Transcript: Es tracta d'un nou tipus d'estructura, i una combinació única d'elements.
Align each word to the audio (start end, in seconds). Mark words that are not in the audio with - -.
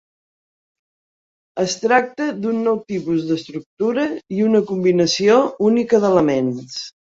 Es 1.63 1.75
tracta 1.81 2.25
d'un 2.47 2.57
nou 2.69 2.81
tipus 2.93 3.29
d'estructura, 3.29 4.09
i 4.39 4.43
una 4.49 4.65
combinació 4.73 5.39
única 5.71 6.03
d'elements. 6.07 6.79